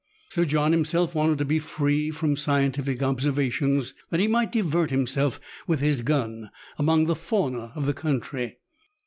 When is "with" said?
5.67-5.79